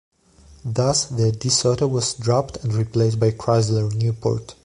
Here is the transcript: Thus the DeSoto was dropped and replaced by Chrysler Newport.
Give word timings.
Thus 0.65 1.05
the 1.09 1.31
DeSoto 1.31 1.87
was 1.87 2.15
dropped 2.15 2.57
and 2.63 2.73
replaced 2.73 3.19
by 3.19 3.29
Chrysler 3.29 3.93
Newport. 3.93 4.55